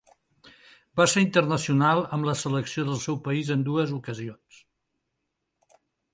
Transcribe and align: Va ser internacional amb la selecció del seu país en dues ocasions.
Va 1.01 1.05
ser 1.11 1.21
internacional 1.25 2.01
amb 2.17 2.29
la 2.29 2.35
selecció 2.45 2.87
del 2.89 2.99
seu 3.05 3.21
país 3.29 3.53
en 3.59 3.67
dues 3.69 3.95
ocasions. 4.01 4.61